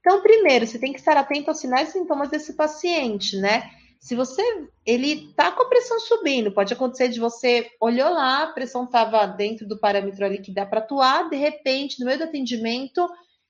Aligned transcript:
Então, 0.00 0.22
primeiro, 0.22 0.66
você 0.66 0.78
tem 0.78 0.92
que 0.92 0.98
estar 0.98 1.16
atento 1.16 1.50
aos 1.50 1.60
sinais 1.60 1.90
e 1.90 1.92
sintomas 1.92 2.30
desse 2.30 2.54
paciente, 2.54 3.36
né? 3.36 3.70
Se 4.00 4.14
você, 4.14 4.42
ele 4.86 5.30
tá 5.34 5.52
com 5.52 5.62
a 5.62 5.68
pressão 5.68 6.00
subindo, 6.00 6.52
pode 6.52 6.72
acontecer 6.72 7.08
de 7.08 7.20
você 7.20 7.70
olhou 7.78 8.08
lá, 8.08 8.44
a 8.44 8.52
pressão 8.52 8.84
estava 8.84 9.26
dentro 9.26 9.68
do 9.68 9.78
parâmetro 9.78 10.24
ali 10.24 10.38
que 10.38 10.54
dá 10.54 10.64
para 10.64 10.80
atuar, 10.80 11.28
de 11.28 11.36
repente, 11.36 12.00
no 12.00 12.06
meio 12.06 12.16
do 12.16 12.24
atendimento, 12.24 13.06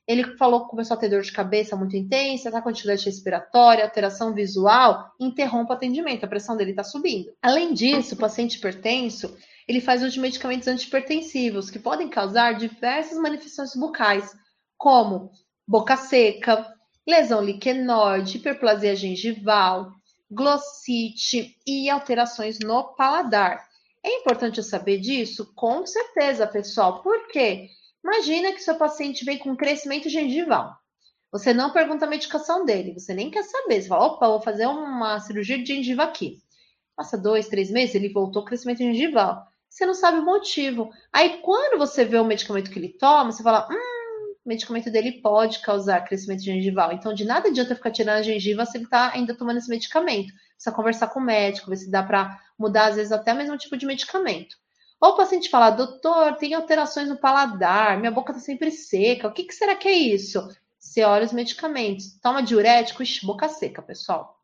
ele 0.09 0.37
falou 0.37 0.65
que 0.65 0.71
começou 0.71 0.97
a 0.97 0.99
ter 0.99 1.09
dor 1.09 1.23
de 1.23 1.31
cabeça 1.31 1.77
muito 1.77 1.97
intensa, 1.97 2.51
tá 2.51 2.61
com 2.61 2.69
atividade 2.69 3.05
respiratória, 3.05 3.85
alteração 3.85 4.35
visual, 4.35 5.13
interrompa 5.21 5.75
o 5.75 5.77
atendimento, 5.77 6.25
a 6.25 6.29
pressão 6.29 6.57
dele 6.57 6.71
está 6.71 6.83
subindo. 6.83 7.33
Além 7.41 7.73
disso, 7.73 8.17
o 8.17 8.19
paciente 8.19 8.59
hipertenso, 8.59 9.33
ele 9.69 9.81
faz 9.81 10.03
uso 10.03 10.11
de 10.11 10.19
medicamentos 10.19 10.67
antipertensivos 10.67 11.71
que 11.71 11.79
podem 11.79 12.09
causar 12.09 12.55
diversas 12.55 13.19
manifestações 13.19 13.81
bucais, 13.81 14.35
como 14.77 15.31
boca 15.71 15.97
seca, 15.97 16.67
lesão 17.07 17.41
liquenoide, 17.41 18.39
hiperplasia 18.39 18.97
gengival, 18.97 19.93
glossite 20.29 21.57
e 21.65 21.89
alterações 21.89 22.59
no 22.59 22.93
paladar. 22.97 23.65
É 24.05 24.17
importante 24.17 24.61
saber 24.65 24.99
disso? 24.99 25.53
Com 25.55 25.87
certeza, 25.87 26.45
pessoal. 26.45 27.01
Por 27.03 27.29
quê? 27.29 27.69
Imagina 28.03 28.51
que 28.53 28.59
seu 28.59 28.75
paciente 28.75 29.25
vem 29.25 29.39
com 29.39 29.57
crescimento 29.57 30.09
gengival. 30.09 30.75
Você 31.31 31.55
não 31.55 31.73
pergunta 31.73 32.05
a 32.05 32.09
medicação 32.09 32.65
dele, 32.65 32.99
você 32.99 33.15
nem 33.15 33.31
quer 33.31 33.45
saber. 33.45 33.81
Você 33.81 33.87
fala, 33.87 34.07
opa, 34.07 34.27
vou 34.27 34.43
fazer 34.43 34.67
uma 34.67 35.21
cirurgia 35.21 35.57
de 35.57 35.67
gengiva 35.67 36.03
aqui. 36.03 36.39
Passa 36.97 37.17
dois, 37.17 37.47
três 37.47 37.71
meses, 37.71 37.95
ele 37.95 38.13
voltou 38.13 38.45
crescimento 38.45 38.79
gengival. 38.79 39.47
Você 39.69 39.87
não 39.87 39.95
sabe 39.95 40.19
o 40.19 40.25
motivo. 40.25 40.91
Aí, 41.13 41.39
quando 41.43 41.79
você 41.79 42.05
vê 42.05 42.19
o 42.19 42.25
medicamento 42.25 42.73
que 42.73 42.79
ele 42.81 42.89
toma, 42.99 43.31
você 43.31 43.41
fala, 43.41 43.69
hum, 43.71 44.00
medicamento 44.51 44.91
dele 44.91 45.21
pode 45.23 45.61
causar 45.61 46.05
crescimento 46.05 46.43
gengival. 46.43 46.93
Então, 46.93 47.15
de 47.15 47.25
nada 47.25 47.49
adianta 47.49 47.75
ficar 47.75 47.91
tirando 47.91 48.19
a 48.19 48.23
gengiva 48.23 48.67
se 48.67 48.77
ele 48.77 48.85
está 48.85 49.13
ainda 49.13 49.35
tomando 49.35 49.59
esse 49.59 49.71
medicamento. 49.71 50.33
Precisa 50.55 50.75
conversar 50.75 51.07
com 51.09 51.21
o 51.21 51.23
médico, 51.23 51.71
ver 51.71 51.77
se 51.77 51.91
dá 51.91 52.03
para 52.03 52.39
mudar, 52.59 52.89
às 52.89 52.97
vezes, 52.97 53.13
até 53.13 53.33
o 53.33 53.37
mesmo 53.37 53.57
tipo 53.57 53.77
de 53.77 53.87
medicamento. 53.87 54.57
Ou 55.01 55.13
o 55.13 55.17
paciente 55.17 55.49
fala, 55.49 55.71
doutor, 55.71 56.37
tem 56.37 56.53
alterações 56.53 57.09
no 57.09 57.17
paladar, 57.17 57.99
minha 57.99 58.11
boca 58.11 58.33
está 58.33 58.45
sempre 58.45 58.71
seca, 58.71 59.29
o 59.29 59.33
que, 59.33 59.45
que, 59.45 59.55
será 59.55 59.75
que 59.75 59.89
é 59.89 59.95
isso? 59.95 60.47
Você 60.79 61.03
olha 61.03 61.25
os 61.25 61.33
medicamentos, 61.33 62.19
toma 62.21 62.43
diurético, 62.43 63.03
ixi, 63.03 63.25
boca 63.25 63.49
seca, 63.49 63.81
pessoal. 63.81 64.39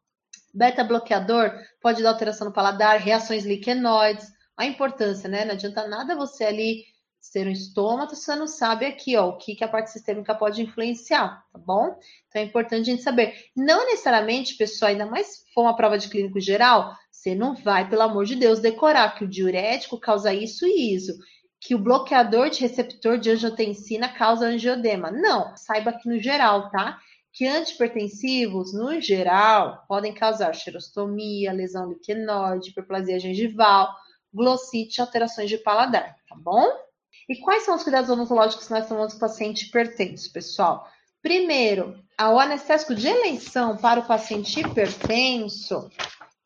Beta-bloqueador 0.54 1.52
pode 1.82 2.02
dar 2.02 2.10
alteração 2.10 2.46
no 2.46 2.54
paladar, 2.54 2.98
reações 2.98 3.44
liquenoides, 3.44 4.32
a 4.56 4.64
importância, 4.64 5.28
né? 5.28 5.44
Não 5.44 5.52
adianta 5.52 5.86
nada 5.86 6.16
você 6.16 6.44
ali 6.44 6.84
ser 7.26 7.46
um 7.46 7.50
estômago 7.50 8.14
você 8.14 8.34
não 8.36 8.46
sabe 8.46 8.86
aqui, 8.86 9.16
ó, 9.16 9.28
o 9.28 9.36
que, 9.36 9.54
que 9.54 9.64
a 9.64 9.68
parte 9.68 9.90
sistêmica 9.90 10.34
pode 10.34 10.62
influenciar, 10.62 11.44
tá 11.52 11.58
bom? 11.58 11.98
Então 12.28 12.40
é 12.40 12.44
importante 12.44 12.82
a 12.82 12.92
gente 12.92 13.02
saber. 13.02 13.34
Não 13.54 13.84
necessariamente, 13.86 14.56
pessoal, 14.56 14.90
ainda 14.90 15.06
mais 15.06 15.26
se 15.26 15.52
for 15.52 15.62
uma 15.62 15.76
prova 15.76 15.98
de 15.98 16.08
clínico 16.08 16.40
geral, 16.40 16.94
você 17.10 17.34
não 17.34 17.54
vai, 17.54 17.88
pelo 17.88 18.02
amor 18.02 18.24
de 18.24 18.36
Deus, 18.36 18.60
decorar 18.60 19.16
que 19.16 19.24
o 19.24 19.28
diurético 19.28 19.98
causa 19.98 20.32
isso 20.32 20.66
e 20.66 20.94
isso, 20.94 21.12
que 21.60 21.74
o 21.74 21.78
bloqueador 21.78 22.48
de 22.48 22.60
receptor 22.60 23.18
de 23.18 23.30
angiotensina 23.30 24.08
causa 24.08 24.46
angiodema. 24.46 25.10
Não, 25.10 25.56
saiba 25.56 25.92
que 25.92 26.08
no 26.08 26.20
geral, 26.20 26.70
tá? 26.70 26.98
Que 27.32 27.46
antipertensivos, 27.46 28.72
no 28.72 29.00
geral, 29.00 29.84
podem 29.88 30.14
causar 30.14 30.54
xerostomia, 30.54 31.52
lesão 31.52 31.88
liquenoide, 31.88 32.70
hiperplasia 32.70 33.18
gengival, 33.18 33.92
glossite, 34.32 35.00
alterações 35.00 35.50
de 35.50 35.58
paladar, 35.58 36.16
tá 36.28 36.36
bom? 36.36 36.85
E 37.28 37.36
quais 37.40 37.64
são 37.64 37.74
os 37.74 37.82
cuidados 37.82 38.10
odontológicos 38.10 38.66
que 38.66 38.72
nós 38.72 38.88
tomamos 38.88 39.12
com 39.12 39.18
o 39.18 39.20
paciente 39.20 39.66
hipertenso, 39.66 40.32
pessoal? 40.32 40.88
Primeiro, 41.20 41.98
o 42.20 42.38
anestésico 42.38 42.94
de 42.94 43.08
eleição 43.08 43.76
para 43.76 44.00
o 44.00 44.06
paciente 44.06 44.60
hipertenso 44.60 45.90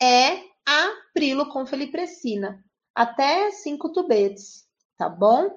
é 0.01 0.39
a 0.67 0.91
prilo 1.13 1.51
com 1.51 1.67
feliprecina, 1.67 2.65
até 2.95 3.51
5 3.51 3.93
tubetes, 3.93 4.65
tá 4.97 5.09
bom? 5.09 5.51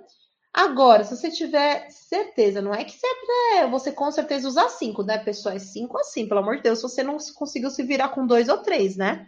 Agora, 0.53 1.03
se 1.03 1.16
você 1.16 1.31
tiver 1.31 1.90
certeza, 1.90 2.62
não 2.62 2.74
é 2.74 2.84
que 2.84 2.92
sempre 2.92 3.56
é, 3.56 3.68
você 3.68 3.92
com 3.92 4.12
certeza 4.12 4.47
usar 4.47 4.70
5, 4.70 5.03
né, 5.03 5.18
pessoal? 5.18 5.56
É 5.56 5.59
5 5.59 5.97
assim, 5.97 6.28
pelo 6.28 6.42
amor 6.42 6.58
de 6.58 6.64
Deus, 6.64 6.80
se 6.80 6.84
você 6.84 7.02
não 7.02 7.18
conseguiu 7.34 7.70
se 7.70 7.81
virar 7.81 8.09
com 8.09 8.28
dois 8.28 8.50
ou 8.50 8.59
três, 8.59 8.97
né? 8.97 9.26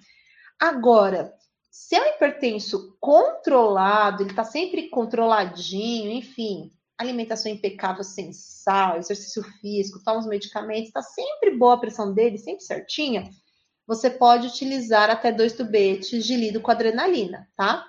Agora, 0.60 1.34
se 1.78 1.94
é 1.94 2.02
um 2.02 2.16
hipertenso 2.16 2.96
controlado, 3.02 4.24
ele 4.24 4.30
está 4.30 4.46
sempre 4.46 4.90
controladinho, 4.90 6.10
enfim, 6.10 6.72
alimentação 6.98 7.52
impecável, 7.52 8.02
sem 8.02 8.32
sal, 8.32 8.98
exercício 8.98 9.44
físico, 9.60 10.02
toma 10.02 10.20
os 10.20 10.26
medicamentos, 10.26 10.88
está 10.88 11.02
sempre 11.02 11.52
boa 11.58 11.74
a 11.74 11.78
pressão 11.78 12.14
dele, 12.14 12.38
sempre 12.38 12.64
certinha, 12.64 13.30
você 13.86 14.10
pode 14.10 14.48
utilizar 14.48 15.10
até 15.10 15.34
dois 15.34 15.52
tubetes 15.52 16.26
de 16.26 16.38
lido 16.38 16.62
com 16.62 16.72
adrenalina, 16.72 17.46
tá? 17.58 17.86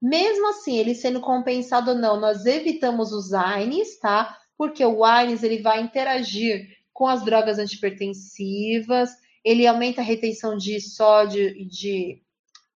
Mesmo 0.00 0.50
assim, 0.50 0.76
ele 0.76 0.94
sendo 0.94 1.20
compensado 1.20 1.92
ou 1.92 1.96
não, 1.96 2.20
nós 2.20 2.44
evitamos 2.44 3.12
os 3.12 3.32
AINES, 3.32 3.98
tá? 3.98 4.38
Porque 4.58 4.84
o 4.84 5.06
AINES 5.06 5.42
ele 5.42 5.62
vai 5.62 5.80
interagir 5.80 6.68
com 6.92 7.08
as 7.08 7.24
drogas 7.24 7.58
antipertensivas, 7.58 9.10
ele 9.42 9.66
aumenta 9.66 10.02
a 10.02 10.04
retenção 10.04 10.54
de 10.54 10.78
sódio 10.82 11.48
e 11.48 11.64
de 11.64 12.21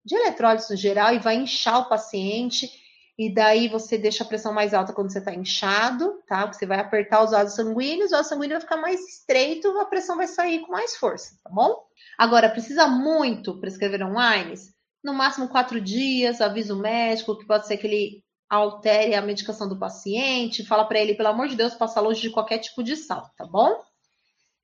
de 0.05 0.15
eletrólitos 0.15 0.69
no 0.71 0.77
geral 0.77 1.15
e 1.15 1.19
vai 1.19 1.37
inchar 1.37 1.81
o 1.81 1.89
paciente. 1.89 2.71
E 3.17 3.33
daí 3.33 3.69
você 3.69 3.97
deixa 3.97 4.25
a 4.25 4.27
pressão 4.27 4.53
mais 4.53 4.75
alta 4.75 4.93
quando 4.93 5.13
você 5.13 5.21
está 5.21 5.33
inchado, 5.33 6.21
tá? 6.27 6.47
Você 6.53 6.67
vai 6.67 6.81
apertar 6.81 7.23
os 7.23 7.31
vasos 7.31 7.55
sanguíneos, 7.55 8.11
o 8.11 8.17
vaso 8.17 8.29
sanguíneo 8.29 8.57
vai 8.57 8.61
ficar 8.61 8.77
mais 8.77 9.01
estreito, 9.01 9.69
a 9.79 9.85
pressão 9.85 10.17
vai 10.17 10.27
sair 10.27 10.61
com 10.61 10.73
mais 10.73 10.97
força, 10.97 11.39
tá 11.43 11.49
bom? 11.49 11.85
Agora, 12.19 12.51
precisa 12.51 12.89
muito 12.89 13.59
prescrever 13.61 14.03
AINES? 14.03 14.75
No 15.03 15.15
máximo 15.15 15.49
quatro 15.49 15.81
dias, 15.81 16.41
avisa 16.41 16.75
o 16.75 16.79
médico, 16.79 17.39
que 17.39 17.47
pode 17.47 17.69
ser 17.69 17.77
que 17.77 17.87
ele 17.87 18.25
altere 18.49 19.15
a 19.15 19.23
medicação 19.23 19.69
do 19.69 19.79
paciente, 19.79 20.67
fala 20.67 20.85
para 20.85 20.99
ele, 20.99 21.15
pelo 21.15 21.29
amor 21.29 21.49
de 21.49 21.57
Deus, 21.57 21.75
passar 21.75 22.01
longe 22.01 22.21
de 22.21 22.31
qualquer 22.31 22.59
tipo 22.59 22.83
de 22.83 22.97
sal, 22.97 23.31
tá 23.37 23.47
bom? 23.47 23.81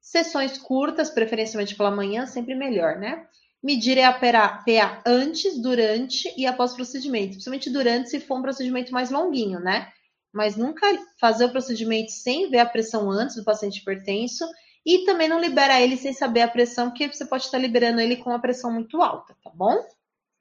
Sessões 0.00 0.58
curtas, 0.58 1.10
preferencialmente 1.10 1.76
pela 1.76 1.90
manhã, 1.90 2.26
sempre 2.26 2.54
melhor, 2.54 2.98
né? 2.98 3.26
Medir 3.62 3.98
é 3.98 4.04
a 4.04 4.12
PA 4.12 5.02
antes, 5.06 5.60
durante 5.60 6.32
e 6.36 6.46
após 6.46 6.72
o 6.72 6.76
procedimento, 6.76 7.32
principalmente 7.32 7.70
durante 7.70 8.08
se 8.08 8.20
for 8.20 8.38
um 8.38 8.42
procedimento 8.42 8.92
mais 8.92 9.10
longuinho, 9.10 9.60
né? 9.60 9.92
Mas 10.32 10.56
nunca 10.56 10.86
fazer 11.20 11.44
o 11.44 11.52
procedimento 11.52 12.10
sem 12.10 12.48
ver 12.48 12.60
a 12.60 12.66
pressão 12.66 13.10
antes 13.10 13.36
do 13.36 13.44
paciente 13.44 13.80
hipertenso 13.80 14.46
e 14.84 15.04
também 15.04 15.28
não 15.28 15.40
libera 15.40 15.80
ele 15.80 15.96
sem 15.96 16.12
saber 16.12 16.40
a 16.40 16.48
pressão, 16.48 16.88
porque 16.88 17.08
você 17.08 17.26
pode 17.26 17.44
estar 17.44 17.58
liberando 17.58 18.00
ele 18.00 18.16
com 18.16 18.30
uma 18.30 18.40
pressão 18.40 18.72
muito 18.72 19.02
alta, 19.02 19.36
tá 19.42 19.50
bom? 19.54 19.76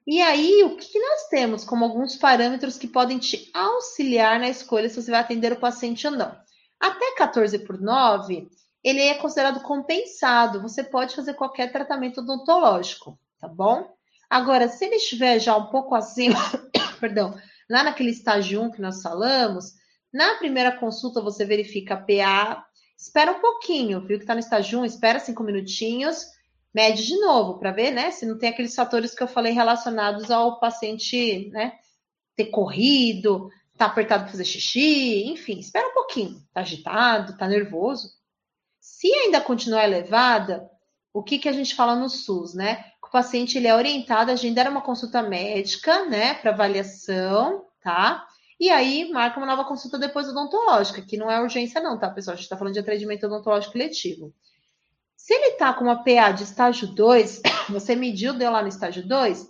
E 0.06 0.20
aí, 0.20 0.62
o 0.64 0.76
que 0.76 0.98
nós 0.98 1.28
temos 1.28 1.64
como 1.64 1.84
alguns 1.84 2.16
parâmetros 2.16 2.78
que 2.78 2.88
podem 2.88 3.18
te 3.18 3.50
auxiliar 3.52 4.40
na 4.40 4.48
escolha 4.48 4.88
se 4.88 5.00
você 5.00 5.10
vai 5.10 5.20
atender 5.20 5.52
o 5.52 5.60
paciente 5.60 6.06
ou 6.06 6.12
não? 6.12 6.34
Até 6.80 7.14
14 7.16 7.58
por 7.60 7.78
9, 7.78 8.48
ele 8.82 9.00
é 9.00 9.14
considerado 9.14 9.62
compensado. 9.62 10.62
Você 10.62 10.82
pode 10.82 11.14
fazer 11.14 11.34
qualquer 11.34 11.70
tratamento 11.70 12.20
odontológico, 12.20 13.18
tá 13.38 13.48
bom? 13.48 13.94
Agora, 14.28 14.68
se 14.68 14.84
ele 14.84 14.96
estiver 14.96 15.38
já 15.38 15.56
um 15.56 15.66
pouco 15.66 15.94
acima, 15.94 16.38
perdão, 17.00 17.36
lá 17.68 17.82
naquele 17.82 18.10
estágio 18.10 18.62
1 18.62 18.70
que 18.72 18.80
nós 18.80 19.02
falamos, 19.02 19.74
na 20.12 20.36
primeira 20.36 20.76
consulta 20.76 21.20
você 21.20 21.44
verifica 21.44 21.94
a 21.94 21.96
PA, 21.96 22.64
espera 22.96 23.32
um 23.32 23.40
pouquinho, 23.40 24.00
viu 24.00 24.18
que 24.18 24.24
está 24.24 24.34
no 24.34 24.40
estágio 24.40 24.80
1, 24.80 24.84
espera 24.84 25.18
cinco 25.18 25.42
minutinhos, 25.42 26.26
mede 26.72 27.06
de 27.06 27.18
novo 27.18 27.58
para 27.58 27.72
ver, 27.72 27.90
né, 27.90 28.10
se 28.10 28.26
não 28.26 28.38
tem 28.38 28.48
aqueles 28.50 28.74
fatores 28.74 29.14
que 29.14 29.22
eu 29.22 29.28
falei 29.28 29.52
relacionados 29.52 30.30
ao 30.30 30.60
paciente, 30.60 31.48
né, 31.50 31.72
ter 32.36 32.46
corrido, 32.46 33.50
tá 33.76 33.86
apertado 33.86 34.24
para 34.24 34.32
fazer 34.32 34.44
xixi, 34.44 35.24
enfim, 35.26 35.58
espera 35.58 35.88
um 35.88 35.94
pouquinho, 35.94 36.40
tá 36.52 36.60
agitado, 36.60 37.36
tá 37.36 37.48
nervoso, 37.48 38.10
se 38.80 39.12
ainda 39.12 39.40
continuar 39.40 39.84
elevada, 39.84 40.68
o 41.12 41.22
que, 41.22 41.38
que 41.38 41.48
a 41.48 41.52
gente 41.52 41.74
fala 41.74 41.94
no 41.94 42.08
SUS, 42.08 42.54
né? 42.54 42.84
O 43.02 43.10
paciente 43.10 43.58
ele 43.58 43.66
é 43.66 43.74
orientado 43.74 44.30
a 44.30 44.34
agendar 44.34 44.70
uma 44.70 44.80
consulta 44.80 45.20
médica, 45.22 46.04
né, 46.06 46.34
para 46.34 46.52
avaliação, 46.52 47.64
tá? 47.82 48.24
E 48.58 48.70
aí 48.70 49.10
marca 49.10 49.38
uma 49.38 49.46
nova 49.46 49.64
consulta 49.64 49.98
depois 49.98 50.28
odontológica, 50.28 51.02
que 51.02 51.16
não 51.16 51.30
é 51.30 51.40
urgência, 51.40 51.80
não, 51.80 51.98
tá, 51.98 52.08
pessoal? 52.10 52.34
A 52.34 52.36
gente 52.36 52.44
está 52.44 52.56
falando 52.56 52.74
de 52.74 52.80
atendimento 52.80 53.26
odontológico 53.26 53.76
letivo. 53.76 54.32
Se 55.16 55.34
ele 55.34 55.52
tá 55.52 55.72
com 55.72 55.84
uma 55.84 56.04
PA 56.04 56.30
de 56.30 56.44
estágio 56.44 56.88
2, 56.88 57.42
você 57.68 57.96
mediu, 57.96 58.32
deu 58.32 58.50
lá 58.50 58.62
no 58.62 58.68
estágio 58.68 59.06
2, 59.06 59.48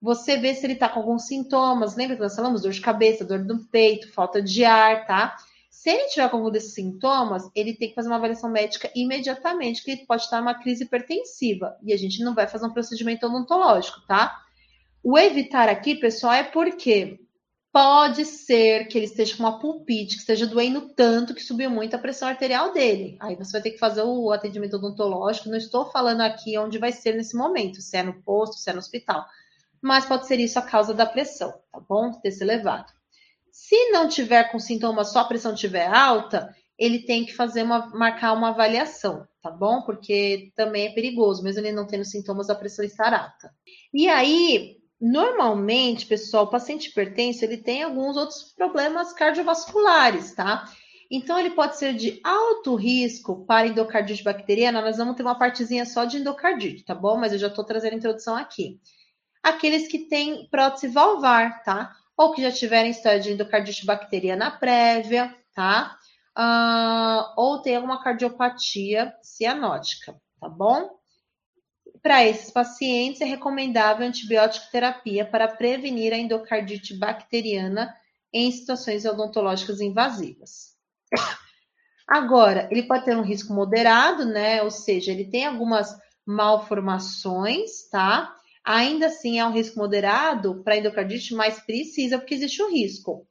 você 0.00 0.36
vê 0.38 0.54
se 0.54 0.64
ele 0.64 0.76
tá 0.76 0.88
com 0.88 1.00
alguns 1.00 1.26
sintomas. 1.26 1.96
Lembra 1.96 2.16
que 2.16 2.22
nós 2.22 2.34
falamos? 2.34 2.62
Dor 2.62 2.72
de 2.72 2.80
cabeça, 2.80 3.24
dor 3.24 3.40
no 3.40 3.64
peito, 3.66 4.12
falta 4.12 4.40
de 4.40 4.64
ar, 4.64 5.06
tá? 5.06 5.36
Se 5.78 5.90
ele 5.90 6.08
tiver 6.08 6.24
algum 6.24 6.50
desses 6.50 6.74
sintomas, 6.74 7.48
ele 7.54 7.72
tem 7.72 7.90
que 7.90 7.94
fazer 7.94 8.08
uma 8.08 8.16
avaliação 8.16 8.50
médica 8.50 8.90
imediatamente, 8.96 9.84
que 9.84 9.92
ele 9.92 10.06
pode 10.06 10.22
estar 10.22 10.40
numa 10.40 10.58
crise 10.58 10.82
hipertensiva. 10.82 11.76
E 11.84 11.92
a 11.92 11.96
gente 11.96 12.20
não 12.24 12.34
vai 12.34 12.48
fazer 12.48 12.66
um 12.66 12.72
procedimento 12.72 13.24
odontológico, 13.24 14.00
tá? 14.04 14.42
O 15.04 15.16
evitar 15.16 15.68
aqui, 15.68 15.94
pessoal, 15.94 16.32
é 16.32 16.42
porque 16.42 17.20
Pode 17.70 18.24
ser 18.24 18.88
que 18.88 18.98
ele 18.98 19.04
esteja 19.04 19.36
com 19.36 19.44
uma 19.44 19.60
pulpite, 19.60 20.16
que 20.16 20.22
esteja 20.22 20.48
doendo 20.48 20.88
tanto 20.96 21.32
que 21.32 21.40
subiu 21.40 21.70
muito 21.70 21.94
a 21.94 21.98
pressão 21.98 22.26
arterial 22.26 22.72
dele. 22.72 23.16
Aí 23.20 23.36
você 23.36 23.52
vai 23.52 23.62
ter 23.62 23.70
que 23.70 23.78
fazer 23.78 24.02
o 24.02 24.32
atendimento 24.32 24.74
odontológico. 24.74 25.48
Não 25.48 25.56
estou 25.56 25.88
falando 25.92 26.22
aqui 26.22 26.58
onde 26.58 26.76
vai 26.76 26.90
ser 26.90 27.14
nesse 27.14 27.36
momento, 27.36 27.80
se 27.80 27.96
é 27.96 28.02
no 28.02 28.20
posto, 28.22 28.56
se 28.56 28.68
é 28.68 28.72
no 28.72 28.80
hospital. 28.80 29.24
Mas 29.80 30.06
pode 30.06 30.26
ser 30.26 30.40
isso 30.40 30.58
a 30.58 30.62
causa 30.62 30.92
da 30.92 31.06
pressão, 31.06 31.52
tá 31.70 31.78
bom? 31.78 32.10
Ter 32.20 32.32
se 32.32 32.42
elevado. 32.42 32.97
Se 33.60 33.90
não 33.90 34.08
tiver 34.08 34.52
com 34.52 34.58
sintomas, 34.60 35.12
só 35.12 35.18
a 35.18 35.24
pressão 35.24 35.52
estiver 35.52 35.88
alta, 35.88 36.54
ele 36.78 37.00
tem 37.00 37.26
que 37.26 37.34
fazer 37.34 37.64
uma, 37.64 37.88
marcar 37.88 38.32
uma 38.32 38.50
avaliação, 38.50 39.26
tá 39.42 39.50
bom? 39.50 39.82
Porque 39.82 40.52
também 40.54 40.86
é 40.86 40.92
perigoso, 40.94 41.42
mesmo 41.42 41.60
ele 41.60 41.72
não 41.72 41.84
tendo 41.84 42.04
sintomas, 42.04 42.48
a 42.48 42.54
pressão 42.54 42.84
estar 42.84 43.12
alta. 43.12 43.52
E 43.92 44.08
aí, 44.08 44.78
Normalmente, 45.00 46.06
pessoal, 46.06 46.44
o 46.44 46.50
paciente 46.50 46.88
hipertenso 46.88 47.44
ele 47.44 47.56
tem 47.56 47.84
alguns 47.84 48.16
outros 48.16 48.52
problemas 48.56 49.12
cardiovasculares, 49.12 50.34
tá? 50.34 50.64
Então, 51.08 51.38
ele 51.38 51.50
pode 51.50 51.78
ser 51.78 51.94
de 51.94 52.20
alto 52.24 52.74
risco 52.74 53.46
para 53.46 53.68
endocardite 53.68 54.24
bacteriana. 54.24 54.82
Nós 54.82 54.96
vamos 54.96 55.14
ter 55.14 55.22
uma 55.22 55.38
partezinha 55.38 55.86
só 55.86 56.04
de 56.04 56.16
endocardite, 56.16 56.84
tá 56.84 56.96
bom? 56.96 57.16
Mas 57.16 57.32
eu 57.32 57.38
já 57.38 57.46
estou 57.46 57.64
trazendo 57.64 57.92
a 57.92 57.96
introdução 57.96 58.34
aqui. 58.34 58.80
Aqueles 59.40 59.86
que 59.86 60.08
têm 60.08 60.48
prótese 60.50 60.88
valvar, 60.88 61.62
tá? 61.62 61.94
Ou 62.18 62.32
que 62.32 62.42
já 62.42 62.50
tiveram 62.50 62.88
história 62.88 63.20
de 63.20 63.32
endocardite 63.32 63.86
bacteriana 63.86 64.50
prévia, 64.50 65.32
tá? 65.54 65.96
Uh, 66.36 67.32
ou 67.36 67.62
tem 67.62 67.76
alguma 67.76 68.02
cardiopatia 68.02 69.14
cianótica, 69.22 70.20
tá 70.40 70.48
bom? 70.48 70.98
Para 72.02 72.24
esses 72.24 72.50
pacientes, 72.50 73.20
é 73.20 73.24
recomendável 73.24 74.06
antibiótico 74.06 74.70
terapia 74.70 75.24
para 75.24 75.48
prevenir 75.48 76.12
a 76.12 76.16
endocardite 76.18 76.98
bacteriana 76.98 77.94
em 78.32 78.50
situações 78.50 79.04
odontológicas 79.04 79.80
invasivas. 79.80 80.76
Agora, 82.06 82.68
ele 82.70 82.84
pode 82.84 83.04
ter 83.04 83.16
um 83.16 83.22
risco 83.22 83.52
moderado, 83.52 84.24
né? 84.24 84.62
Ou 84.62 84.70
seja, 84.70 85.12
ele 85.12 85.30
tem 85.30 85.46
algumas 85.46 85.96
malformações, 86.26 87.88
tá? 87.90 88.34
Ainda 88.68 89.06
assim, 89.06 89.38
é 89.38 89.46
um 89.46 89.52
risco 89.52 89.78
moderado 89.78 90.62
para 90.62 90.76
endocardite, 90.76 91.34
mas 91.34 91.58
precisa, 91.60 92.18
porque 92.18 92.34
existe 92.34 92.62
um 92.62 92.70
risco 92.70 93.26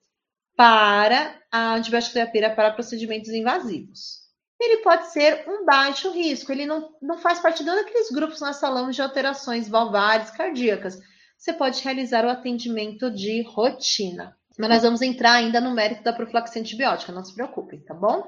para 0.55 1.39
a 1.51 1.75
antibiótico 1.75 2.13
terapia 2.13 2.55
para 2.55 2.71
procedimentos 2.71 3.29
invasivos 3.29 4.27
ele 4.59 4.77
pode 4.77 5.11
ser 5.11 5.45
um 5.47 5.65
baixo 5.65 6.11
risco, 6.11 6.51
ele 6.51 6.65
não, 6.65 6.89
não 7.01 7.17
faz 7.17 7.39
parte 7.39 7.63
de 7.63 7.69
daqueles 7.69 8.09
grupos 8.09 8.41
nós 8.41 8.59
falamos 8.59 8.95
de 8.95 9.01
alterações 9.01 9.69
valvares 9.69 10.31
cardíacas. 10.31 10.99
Você 11.37 11.53
pode 11.53 11.81
realizar 11.83 12.25
o 12.25 12.29
atendimento 12.29 13.11
de 13.11 13.43
rotina. 13.43 14.35
Mas 14.57 14.69
nós 14.69 14.81
vamos 14.81 15.03
entrar 15.03 15.33
ainda 15.33 15.61
no 15.61 15.75
mérito 15.75 16.01
da 16.01 16.11
profilaxia 16.11 16.59
antibiótica, 16.59 17.11
não 17.11 17.23
se 17.23 17.35
preocupem, 17.35 17.79
tá 17.81 17.93
bom? 17.93 18.27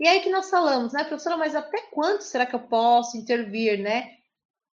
E 0.00 0.08
aí 0.08 0.18
que 0.18 0.30
nós 0.30 0.50
falamos, 0.50 0.92
né, 0.92 1.04
professora, 1.04 1.36
mas 1.36 1.54
até 1.54 1.80
quanto 1.92 2.24
será 2.24 2.44
que 2.44 2.56
eu 2.56 2.60
posso 2.60 3.16
intervir, 3.16 3.78
né? 3.80 4.14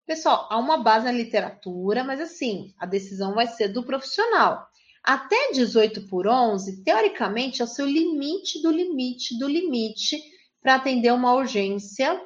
Pessoal, 0.05 0.47
há 0.49 0.57
uma 0.57 0.77
base 0.77 1.05
na 1.05 1.11
literatura, 1.11 2.03
mas 2.03 2.19
assim, 2.19 2.73
a 2.77 2.85
decisão 2.85 3.33
vai 3.33 3.47
ser 3.47 3.69
do 3.69 3.83
profissional. 3.83 4.67
Até 5.03 5.51
18 5.53 6.07
por 6.07 6.27
11, 6.27 6.83
teoricamente, 6.83 7.61
é 7.61 7.65
o 7.65 7.67
seu 7.67 7.85
limite 7.85 8.61
do 8.61 8.71
limite 8.71 9.37
do 9.37 9.47
limite 9.47 10.21
para 10.61 10.75
atender 10.75 11.11
uma 11.11 11.33
urgência 11.33 12.21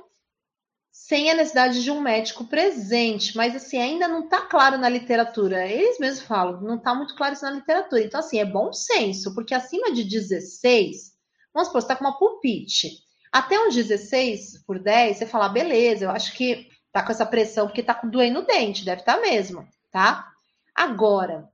sem 0.91 1.29
a 1.29 1.35
necessidade 1.35 1.83
de 1.83 1.91
um 1.91 2.01
médico 2.01 2.45
presente, 2.45 3.35
mas 3.35 3.55
assim, 3.55 3.77
ainda 3.77 4.07
não 4.07 4.25
está 4.25 4.41
claro 4.41 4.77
na 4.77 4.89
literatura. 4.89 5.67
Eles 5.67 5.99
mesmos 5.99 6.25
falam, 6.25 6.61
não 6.61 6.75
está 6.75 6.95
muito 6.95 7.15
claro 7.15 7.33
isso 7.33 7.43
na 7.43 7.51
literatura. 7.51 8.01
Então, 8.01 8.19
assim, 8.19 8.39
é 8.39 8.45
bom 8.45 8.71
senso, 8.73 9.35
porque 9.35 9.53
acima 9.53 9.91
de 9.91 10.03
16, 10.03 11.11
vamos 11.53 11.67
supor, 11.67 11.81
você 11.81 11.85
está 11.85 11.95
com 11.95 12.05
uma 12.05 12.17
pulpite. 12.17 12.89
Até 13.31 13.59
uns 13.59 13.75
16 13.75 14.63
por 14.65 14.79
10, 14.79 15.17
você 15.17 15.25
fala, 15.25 15.49
beleza, 15.49 16.05
eu 16.05 16.09
acho 16.09 16.33
que 16.33 16.69
tá 16.99 17.05
com 17.05 17.11
essa 17.11 17.25
pressão 17.25 17.67
porque 17.67 17.83
tá 17.83 17.99
doendo 18.03 18.39
o 18.39 18.45
dente, 18.45 18.85
deve 18.85 19.01
estar 19.01 19.15
tá 19.15 19.21
mesmo, 19.21 19.67
tá? 19.91 20.31
Agora, 20.73 21.49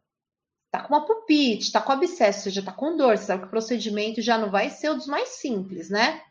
tá 0.69 0.81
com 0.81 0.93
uma 0.93 1.05
pulpite, 1.05 1.71
tá 1.71 1.81
com 1.81 1.91
abscesso, 1.91 2.49
já 2.49 2.61
tá 2.61 2.71
com 2.71 2.95
dor, 2.95 3.17
você 3.17 3.25
sabe 3.25 3.41
que 3.41 3.47
o 3.47 3.51
procedimento 3.51 4.21
já 4.21 4.37
não 4.37 4.49
vai 4.49 4.69
ser 4.69 4.91
um 4.91 4.97
dos 4.97 5.07
mais 5.07 5.29
simples, 5.29 5.89
né? 5.89 6.21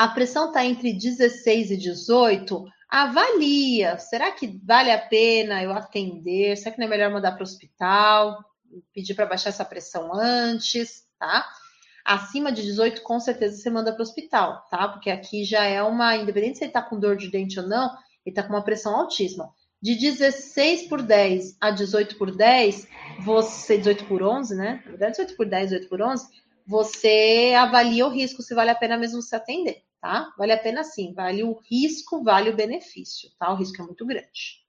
a 0.00 0.08
pressão 0.08 0.46
está 0.46 0.64
entre 0.64 0.94
16 0.94 1.72
e 1.72 1.76
18, 1.76 2.66
avalia. 2.88 3.98
Será 3.98 4.30
que 4.30 4.58
vale 4.64 4.90
a 4.90 4.98
pena 4.98 5.62
eu 5.62 5.72
atender? 5.72 6.56
Será 6.56 6.70
que 6.72 6.78
não 6.78 6.86
é 6.86 6.88
melhor 6.88 7.10
mandar 7.10 7.32
para 7.32 7.40
o 7.40 7.42
hospital? 7.42 8.42
Pedir 8.94 9.12
para 9.12 9.26
baixar 9.26 9.50
essa 9.50 9.62
pressão 9.62 10.10
antes, 10.14 11.04
tá? 11.18 11.46
Acima 12.02 12.50
de 12.50 12.62
18, 12.62 13.02
com 13.02 13.20
certeza 13.20 13.58
você 13.58 13.68
manda 13.68 13.92
para 13.92 14.00
o 14.00 14.02
hospital, 14.02 14.66
tá? 14.70 14.88
Porque 14.88 15.10
aqui 15.10 15.44
já 15.44 15.64
é 15.64 15.82
uma, 15.82 16.16
independente 16.16 16.56
se 16.56 16.64
ele 16.64 16.70
está 16.70 16.80
com 16.80 16.98
dor 16.98 17.18
de 17.18 17.30
dente 17.30 17.60
ou 17.60 17.68
não, 17.68 17.94
ele 18.24 18.32
está 18.32 18.42
com 18.42 18.52
uma 18.52 18.64
pressão 18.64 18.94
altíssima. 18.94 19.50
De 19.82 19.98
16 19.98 20.88
por 20.88 21.00
10 21.00 21.56
a 21.60 21.70
18 21.70 22.16
por 22.16 22.34
10, 22.34 22.86
você, 23.24 23.78
18 23.78 24.04
por 24.04 24.22
11, 24.22 24.54
né? 24.54 24.82
Na 24.84 24.90
verdade, 24.90 25.12
18 25.12 25.36
por 25.36 25.46
10, 25.46 25.70
18 25.70 25.88
por 25.88 26.02
11, 26.02 26.28
você 26.66 27.54
avalia 27.56 28.06
o 28.06 28.10
risco 28.10 28.42
se 28.42 28.54
vale 28.54 28.70
a 28.70 28.74
pena 28.74 28.98
mesmo 28.98 29.22
se 29.22 29.34
atender 29.34 29.82
tá? 30.00 30.32
Vale 30.36 30.52
a 30.52 30.58
pena 30.58 30.82
sim, 30.82 31.12
vale 31.12 31.44
o 31.44 31.52
risco, 31.70 32.24
vale 32.24 32.50
o 32.50 32.56
benefício, 32.56 33.30
tá? 33.38 33.52
O 33.52 33.56
risco 33.56 33.80
é 33.82 33.84
muito 33.84 34.06
grande. 34.06 34.64